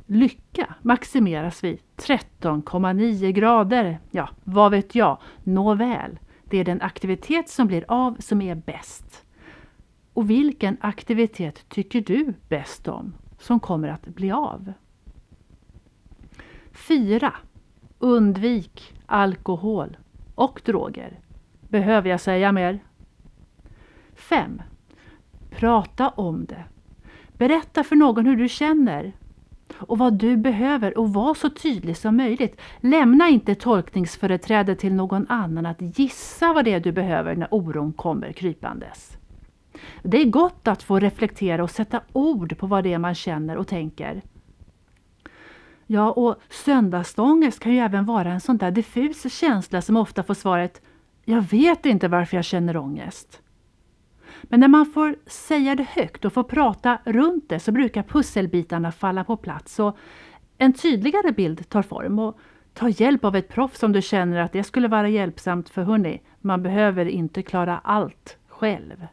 lycka 0.06 0.76
maximeras 0.82 1.64
vid 1.64 1.80
13,9 1.98 3.32
grader. 3.32 4.00
Ja, 4.12 4.30
vad 4.44 4.72
vet 4.72 4.96
jag? 4.96 5.18
Nåväl. 5.44 6.20
Det 6.50 6.58
är 6.58 6.64
den 6.64 6.82
aktivitet 6.82 7.50
som 7.50 7.68
blir 7.68 7.86
av 7.88 8.18
som 8.20 8.42
är 8.42 8.56
bäst. 8.56 9.26
Och 10.14 10.30
vilken 10.30 10.78
aktivitet 10.82 11.70
tycker 11.70 12.02
du 12.02 12.34
bäst 12.50 12.88
om 12.88 13.14
som 13.40 13.60
kommer 13.60 13.88
att 13.88 14.08
bli 14.08 14.32
av? 14.32 14.74
4. 16.72 17.34
Undvik 18.00 18.94
alkohol 19.06 19.98
och 20.36 20.62
droger. 20.66 21.20
Behöver 21.70 22.10
jag 22.10 22.22
säga 22.22 22.52
mer? 22.52 22.80
5. 24.16 24.62
Prata 25.50 26.10
om 26.10 26.46
det. 26.46 26.64
Berätta 27.38 27.84
för 27.84 27.96
någon 27.96 28.26
hur 28.26 28.36
du 28.36 28.50
känner 28.50 29.14
och 29.74 29.98
vad 29.98 30.14
du 30.14 30.38
behöver 30.38 30.98
och 30.98 31.14
var 31.14 31.34
så 31.34 31.50
tydlig 31.50 31.98
som 31.98 32.18
möjligt. 32.18 32.62
Lämna 32.80 33.30
inte 33.30 33.56
tolkningsföreträde 33.56 34.76
till 34.76 34.94
någon 34.94 35.26
annan 35.30 35.66
att 35.66 36.00
gissa 36.00 36.54
vad 36.54 36.66
det 36.66 36.74
är 36.74 36.80
du 36.80 36.92
behöver 36.92 37.36
när 37.36 37.48
oron 37.52 37.94
kommer 37.94 38.32
krypandes. 38.32 39.18
Det 40.04 40.22
är 40.22 40.26
gott 40.26 40.68
att 40.68 40.84
få 40.84 41.00
reflektera 41.00 41.64
och 41.64 41.72
sätta 41.72 42.02
ord 42.14 42.58
på 42.58 42.68
vad 42.68 42.84
det 42.84 42.94
är 42.94 42.98
man 42.98 43.16
känner 43.16 43.58
och 43.58 43.68
tänker. 43.68 44.22
Ja, 45.88 46.12
och 46.12 46.36
söndagsångest 46.50 47.60
kan 47.60 47.74
ju 47.74 47.80
även 47.80 48.06
vara 48.06 48.32
en 48.32 48.42
sån 48.42 48.58
där 48.58 48.72
diffus 48.72 49.34
känsla 49.34 49.82
som 49.82 49.98
ofta 49.98 50.24
får 50.24 50.34
svaret 50.34 50.82
Jag 51.26 51.42
vet 51.42 51.86
inte 51.86 52.08
varför 52.08 52.38
jag 52.38 52.46
känner 52.46 52.78
ångest. 52.78 53.42
Men 54.44 54.60
när 54.60 54.68
man 54.68 54.86
får 54.86 55.16
säga 55.26 55.76
det 55.76 55.88
högt 55.90 56.26
och 56.26 56.34
får 56.34 56.44
prata 56.44 57.00
runt 57.06 57.50
det 57.50 57.60
så 57.60 57.72
brukar 57.72 58.04
pusselbitarna 58.04 58.92
falla 58.92 59.24
på 59.24 59.38
plats 59.38 59.80
och 59.80 59.98
en 60.58 60.74
tydligare 60.74 61.32
bild 61.32 61.70
tar 61.70 61.82
form. 61.82 62.20
Och 62.20 62.40
ta 62.74 62.90
hjälp 62.90 63.26
av 63.26 63.36
ett 63.36 63.50
proffs 63.50 63.84
om 63.84 63.92
du 63.92 64.02
känner 64.02 64.38
att 64.38 64.54
det 64.54 64.64
skulle 64.64 64.88
vara 64.88 65.10
hjälpsamt 65.10 65.70
för 65.70 65.84
hörni, 65.84 66.22
man 66.42 66.64
behöver 66.64 67.06
inte 67.06 67.42
klara 67.42 67.82
allt 67.84 68.38
själv. 68.48 69.08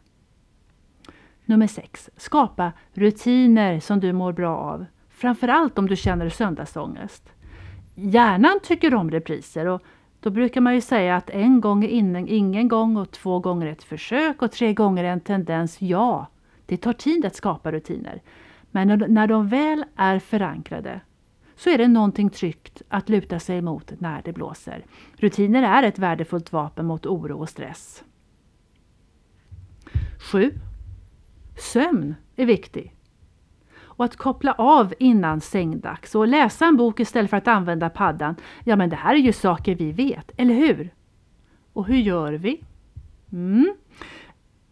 Nummer 1.45 1.67
6. 1.67 2.11
Skapa 2.17 2.73
rutiner 2.93 3.81
som 3.81 4.01
du 4.01 4.13
mår 4.13 4.33
bra 4.33 4.57
av. 4.57 4.87
Framförallt 5.11 5.79
om 5.79 5.89
du 5.89 5.97
känner 5.97 6.29
söndagsångest. 6.29 7.33
Hjärnan 7.95 8.61
tycker 8.63 8.95
om 8.95 9.11
repriser 9.11 9.67
och 9.67 9.83
då 10.25 10.31
brukar 10.31 10.61
man 10.61 10.75
ju 10.75 10.81
säga 10.81 11.17
att 11.17 11.31
en 11.31 11.61
gång 11.61 11.85
är 11.85 11.89
ingen, 11.89 12.29
ingen 12.29 12.69
gång 12.69 12.97
och 12.97 13.11
två 13.11 13.39
gånger 13.39 13.67
ett 13.67 13.83
försök 13.83 14.43
och 14.43 14.53
tre 14.53 14.75
gånger 14.75 15.05
en 15.05 15.21
tendens. 15.21 15.83
Ja, 15.83 16.27
det 16.67 16.77
tar 16.77 16.93
tid 16.93 17.25
att 17.25 17.37
skapa 17.37 17.73
rutiner. 17.73 18.23
Men 18.71 19.05
när 19.09 19.27
de 19.27 19.49
väl 19.49 19.85
är 19.97 20.19
förankrade 20.19 21.01
så 21.57 21.71
är 21.71 21.79
det 21.79 21.89
någonting 21.89 22.31
tryggt 22.31 22.83
att 22.89 23.09
luta 23.09 23.39
sig 23.39 23.63
mot 23.63 24.01
när 24.01 24.23
det 24.23 24.33
blåser. 24.33 24.85
Rutiner 25.17 25.63
är 25.63 25.83
ett 25.83 25.99
värdefullt 25.99 26.53
vapen 26.53 26.87
mot 26.87 27.07
oro 27.07 27.39
och 27.39 27.49
stress. 27.49 28.05
7. 30.33 30.53
Sömn 31.57 32.15
är 32.37 32.47
viktig. 32.47 32.94
Och 33.97 34.05
att 34.05 34.17
koppla 34.17 34.53
av 34.53 34.95
innan 34.99 35.41
sängdags 35.41 36.15
och 36.15 36.29
läsa 36.29 36.67
en 36.67 36.77
bok 36.77 37.01
istället 37.01 37.31
för 37.31 37.37
att 37.37 37.49
använda 37.49 37.91
paddan. 37.91 38.37
Ja, 38.65 38.77
men 38.77 38.91
det 38.91 38.97
här 38.97 39.15
är 39.15 39.19
ju 39.19 39.33
saker 39.33 39.75
vi 39.75 39.93
vet, 39.93 40.31
eller 40.37 40.55
hur? 40.55 40.95
Och 41.73 41.87
hur 41.87 41.97
gör 41.97 42.33
vi? 42.33 42.65
Mm. 43.33 43.75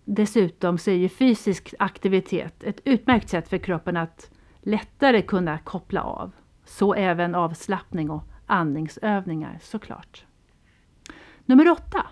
Dessutom 0.04 0.78
så 0.78 0.90
är 0.90 0.94
ju 0.94 1.08
fysisk 1.08 1.74
aktivitet 1.78 2.62
ett 2.62 2.80
utmärkt 2.84 3.28
sätt 3.28 3.48
för 3.48 3.58
kroppen 3.58 3.96
att 3.96 4.30
lättare 4.60 5.22
kunna 5.22 5.58
koppla 5.58 6.02
av. 6.02 6.32
Så 6.64 6.94
även 6.94 7.34
avslappning 7.34 8.10
och 8.10 8.22
andningsövningar 8.46 9.58
såklart. 9.62 10.24
Nummer 11.44 11.70
åtta. 11.70 12.06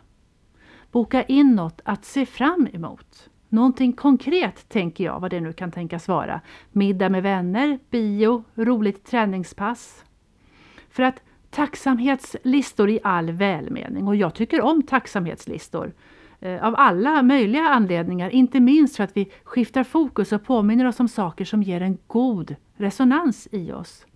Boka 0.91 1.23
in 1.23 1.55
något 1.55 1.81
att 1.85 2.05
se 2.05 2.27
fram 2.27 2.69
emot. 2.73 3.31
Någonting 3.53 3.93
konkret 3.93 4.69
tänker 4.69 5.05
jag, 5.05 5.21
vad 5.21 5.31
det 5.31 5.41
nu 5.41 5.53
kan 5.53 5.71
tänkas 5.71 6.09
vara. 6.09 6.41
Middag 6.73 7.09
med 7.09 7.23
vänner, 7.23 7.79
bio, 7.91 8.45
roligt 8.55 9.05
träningspass. 9.05 10.05
För 10.91 11.03
att 11.03 11.23
tacksamhetslistor 11.51 12.91
i 12.91 13.01
all 13.05 13.31
välmening 13.31 14.09
och 14.09 14.17
jag 14.17 14.35
tycker 14.35 14.61
om 14.61 14.83
tacksamhetslistor 14.83 15.93
eh, 16.41 16.65
av 16.65 16.75
alla 16.79 17.23
möjliga 17.23 17.69
anledningar, 17.69 18.31
inte 18.31 18.61
minst 18.61 18.97
för 18.97 19.05
att 19.05 19.17
vi 19.17 19.33
skiftar 19.45 19.85
fokus 19.85 20.33
och 20.33 20.45
påminner 20.45 20.85
oss 20.85 21.01
om 21.01 21.09
saker 21.09 21.45
som 21.45 21.63
ger 21.63 21.81
en 21.81 21.99
god 22.07 22.57
resonans 22.77 23.49
i 23.53 23.73
oss. 23.73 24.07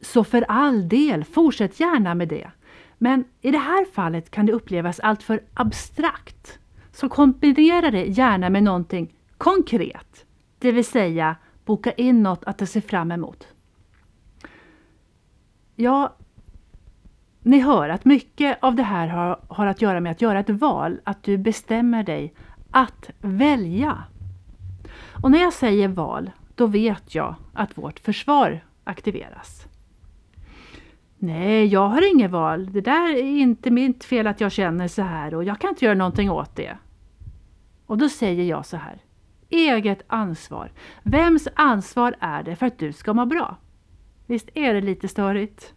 Så 0.00 0.24
för 0.24 0.44
all 0.48 0.88
del, 0.88 1.24
fortsätt 1.24 1.80
gärna 1.80 2.14
med 2.14 2.28
det. 2.28 2.50
Men 2.98 3.24
i 3.40 3.50
det 3.50 3.58
här 3.58 3.84
fallet 3.84 4.30
kan 4.30 4.46
det 4.46 4.52
upplevas 4.52 5.00
alltför 5.00 5.42
abstrakt. 5.54 6.58
Så 6.92 7.08
kombinera 7.08 7.90
det 7.90 8.04
gärna 8.04 8.50
med 8.50 8.62
någonting 8.62 9.14
konkret. 9.38 10.24
Det 10.58 10.72
vill 10.72 10.84
säga 10.84 11.36
boka 11.64 11.92
in 11.92 12.22
något 12.22 12.44
att 12.44 12.68
se 12.68 12.80
fram 12.80 13.12
emot. 13.12 13.46
Ja, 15.76 16.16
ni 17.42 17.60
hör 17.60 17.88
att 17.88 18.04
mycket 18.04 18.58
av 18.62 18.74
det 18.74 18.82
här 18.82 19.08
har, 19.08 19.40
har 19.48 19.66
att 19.66 19.82
göra 19.82 20.00
med 20.00 20.12
att 20.12 20.22
göra 20.22 20.40
ett 20.40 20.50
val, 20.50 21.00
att 21.04 21.22
du 21.22 21.38
bestämmer 21.38 22.02
dig 22.02 22.34
att 22.70 23.10
välja. 23.18 24.04
Och 25.22 25.30
när 25.30 25.38
jag 25.38 25.52
säger 25.52 25.88
val, 25.88 26.30
då 26.54 26.66
vet 26.66 27.14
jag 27.14 27.34
att 27.52 27.78
vårt 27.78 28.00
försvar 28.00 28.64
aktiveras. 28.84 29.66
Nej, 31.22 31.66
jag 31.66 31.88
har 31.88 32.12
inget 32.12 32.30
val. 32.30 32.72
Det 32.72 32.80
där 32.80 33.16
är 33.16 33.22
inte 33.22 33.70
mitt 33.70 34.04
fel 34.04 34.26
att 34.26 34.40
jag 34.40 34.52
känner 34.52 34.88
så 34.88 35.02
här 35.02 35.34
och 35.34 35.44
jag 35.44 35.58
kan 35.58 35.70
inte 35.70 35.84
göra 35.84 35.94
någonting 35.94 36.30
åt 36.30 36.56
det. 36.56 36.76
Och 37.86 37.98
då 37.98 38.08
säger 38.08 38.44
jag 38.44 38.66
så 38.66 38.76
här. 38.76 39.02
Eget 39.48 40.02
ansvar. 40.06 40.72
Vems 41.02 41.48
ansvar 41.54 42.16
är 42.20 42.42
det 42.42 42.56
för 42.56 42.66
att 42.66 42.78
du 42.78 42.92
ska 42.92 43.14
må 43.14 43.26
bra? 43.26 43.56
Visst 44.26 44.48
är 44.54 44.74
det 44.74 44.80
lite 44.80 45.08
störigt? 45.08 45.74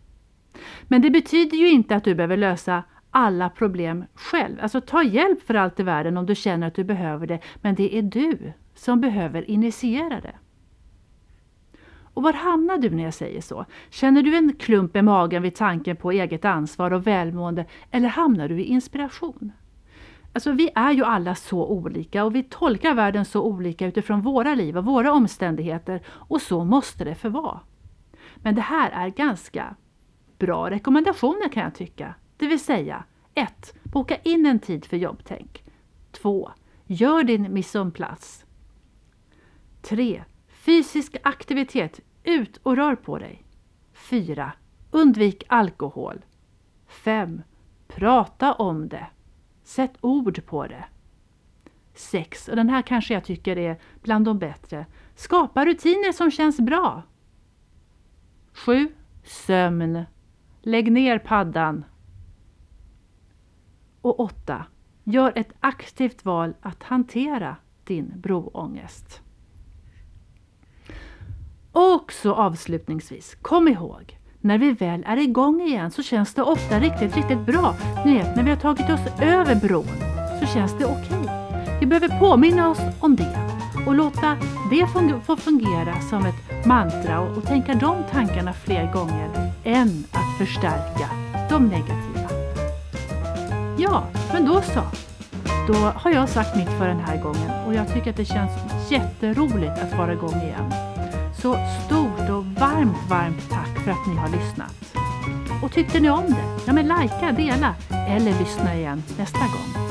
Men 0.83 1.01
det 1.01 1.09
betyder 1.09 1.57
ju 1.57 1.69
inte 1.69 1.95
att 1.95 2.03
du 2.03 2.15
behöver 2.15 2.38
lösa 2.38 2.83
alla 3.12 3.50
problem 3.50 4.05
själv. 4.13 4.59
Alltså 4.62 4.81
ta 4.81 5.03
hjälp 5.03 5.41
för 5.41 5.53
allt 5.53 5.79
i 5.79 5.83
världen 5.83 6.17
om 6.17 6.25
du 6.25 6.35
känner 6.35 6.67
att 6.67 6.75
du 6.75 6.83
behöver 6.83 7.27
det. 7.27 7.39
Men 7.62 7.75
det 7.75 7.97
är 7.97 8.01
du 8.01 8.53
som 8.75 9.01
behöver 9.01 9.50
initiera 9.50 10.21
det. 10.21 10.35
Och 12.13 12.24
var 12.24 12.34
hamnar 12.34 12.77
du 12.77 12.89
när 12.89 13.03
jag 13.03 13.13
säger 13.13 13.41
så? 13.41 13.65
Känner 13.89 14.24
du 14.24 14.36
en 14.36 14.53
klump 14.53 14.96
i 14.96 15.01
magen 15.01 15.41
vid 15.41 15.55
tanken 15.55 15.96
på 15.96 16.12
eget 16.12 16.46
ansvar 16.46 16.91
och 16.93 17.08
välmående 17.08 17.66
eller 17.92 18.09
hamnar 18.09 18.48
du 18.50 18.59
i 18.59 18.64
inspiration? 18.64 19.51
Alltså 20.33 20.51
vi 20.51 20.70
är 20.75 20.92
ju 20.92 21.03
alla 21.03 21.35
så 21.35 21.68
olika 21.68 22.24
och 22.24 22.35
vi 22.35 22.44
tolkar 22.44 22.94
världen 22.94 23.25
så 23.25 23.42
olika 23.42 23.87
utifrån 23.87 24.22
våra 24.22 24.55
liv 24.55 24.77
och 24.77 24.85
våra 24.85 25.14
omständigheter 25.14 26.01
och 26.07 26.42
så 26.42 26.64
måste 26.64 27.03
det 27.03 27.16
få 27.16 27.29
vara. 27.29 27.59
Men 28.35 28.55
det 28.55 28.61
här 28.61 28.92
är 28.92 29.09
ganska 29.09 29.75
bra 30.37 30.70
rekommendationer 30.70 31.50
kan 31.50 31.64
jag 31.64 31.75
tycka. 31.75 32.16
Det 32.37 32.48
vill 32.48 32.59
säga 32.59 33.03
1. 33.33 33.74
Boka 33.83 34.16
in 34.16 34.46
en 34.46 34.59
tid 34.59 34.85
för 34.85 34.98
jobbtänk. 34.98 35.64
2. 36.11 36.51
Gör 36.85 37.24
din 37.24 37.53
missonplats. 37.53 38.46
3. 39.81 40.24
Fysisk 40.48 41.18
aktivitet. 41.24 42.00
Ut 42.24 42.57
och 42.64 42.75
rör 42.75 42.96
på 42.96 43.18
dig. 43.18 43.44
4. 43.94 44.51
Undvik 44.92 45.44
alkohol. 45.48 46.22
5. 46.88 47.42
Prata 47.88 48.53
om 48.53 48.90
det. 48.90 49.07
Sätt 49.64 49.94
ord 50.01 50.46
på 50.46 50.68
det. 50.68 50.86
6. 51.94 52.48
Och 52.48 52.55
den 52.55 52.70
här 52.70 52.81
kanske 52.81 53.14
jag 53.14 53.24
tycker 53.24 53.57
är 53.57 53.79
bland 54.01 54.25
de 54.25 54.40
bättre. 54.40 54.86
Skapa 55.16 55.66
rutiner 55.66 56.12
som 56.12 56.31
känns 56.31 56.59
bra. 56.59 57.03
7. 58.53 58.94
Sömn. 59.24 60.05
Lägg 60.62 60.92
ner 60.92 61.20
paddan. 61.20 61.86
Och 64.01 64.20
8. 64.20 64.66
Gör 65.03 65.33
ett 65.36 65.53
aktivt 65.59 66.25
val 66.25 66.53
att 66.62 66.83
hantera 66.83 67.55
din 67.83 68.14
broångest. 68.16 69.23
Och 71.74 72.14
så 72.14 72.33
avslutningsvis, 72.33 73.38
kom 73.42 73.68
ihåg, 73.68 74.18
när 74.42 74.57
vi 74.57 74.72
väl 74.72 75.03
är 75.07 75.18
igång 75.18 75.62
igen 75.62 75.92
så 75.92 76.03
känns 76.03 76.33
det 76.33 76.42
ofta 76.44 76.79
riktigt, 76.79 77.16
riktigt 77.16 77.46
bra. 77.46 77.75
Ni 78.05 78.18
vet, 78.18 78.36
när 78.36 78.44
vi 78.44 78.50
har 78.50 78.57
tagit 78.57 78.90
oss 78.90 79.22
över 79.22 79.55
bron 79.55 79.88
så 80.40 80.46
känns 80.46 80.77
det 80.77 80.86
okej. 80.86 81.20
Okay. 81.22 81.79
Vi 81.79 81.86
behöver 81.86 82.20
påminna 82.20 82.70
oss 82.70 82.79
om 83.00 83.16
det 83.16 83.38
och 83.88 83.96
låta 83.96 84.38
det 84.70 84.88
få 85.25 85.36
fungera 85.36 86.01
som 86.09 86.25
ett 86.25 86.66
mantra 86.66 87.20
och, 87.20 87.38
och 87.38 87.44
tänka 87.44 87.74
de 87.74 88.03
tankarna 88.12 88.53
fler 88.53 88.94
gånger 88.94 89.51
än 89.64 90.03
att 90.12 90.38
förstärka 90.38 91.09
de 91.50 91.68
negativa. 91.68 92.29
Ja, 93.77 94.03
men 94.33 94.46
då 94.46 94.62
så. 94.62 94.81
Då 95.68 95.74
har 95.74 96.12
jag 96.12 96.29
sagt 96.29 96.55
mitt 96.55 96.70
för 96.70 96.88
den 96.88 97.00
här 97.00 97.22
gången 97.22 97.68
och 97.68 97.74
jag 97.74 97.94
tycker 97.94 98.09
att 98.09 98.18
det 98.18 98.25
känns 98.25 98.51
jätteroligt 98.92 99.79
att 99.81 99.98
vara 99.98 100.14
igång 100.14 100.42
igen. 100.42 100.93
Så 101.44 101.58
stort 101.86 102.29
och 102.29 102.46
varmt, 102.46 103.10
varmt 103.10 103.50
tack 103.50 103.84
för 103.84 103.92
att 103.92 104.08
ni 104.08 104.16
har 104.16 104.29
lyssnat. 104.29 104.96
Och 105.64 105.72
tyckte 105.72 106.00
ni 106.00 106.10
om 106.10 106.25
det? 106.25 106.44
Ja 106.68 106.74
men 106.74 106.88
likea, 106.88 107.32
dela 107.32 107.75
eller 107.92 108.40
lyssna 108.40 108.75
igen 108.75 109.03
nästa 109.18 109.40
gång. 109.40 109.88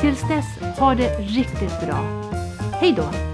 Tills 0.00 0.28
dess, 0.28 0.78
ha 0.78 0.94
det 0.94 1.18
riktigt 1.18 1.80
bra. 1.86 1.98
Hej 2.80 2.92
då! 2.96 3.31